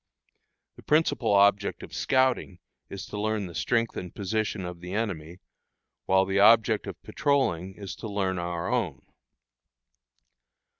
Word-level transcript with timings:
The 0.77 0.81
principal 0.81 1.31
object 1.31 1.83
of 1.83 1.93
scouting 1.93 2.57
is 2.89 3.05
to 3.05 3.21
learn 3.21 3.45
the 3.45 3.53
strength 3.53 3.95
and 3.95 4.11
position 4.11 4.65
of 4.65 4.79
the 4.79 4.93
enemy, 4.95 5.41
while 6.07 6.25
the 6.25 6.39
object 6.39 6.87
of 6.87 6.99
patrolling 7.03 7.75
is 7.75 7.95
to 7.97 8.07
learn 8.07 8.39
our 8.39 8.67
own. 8.67 9.03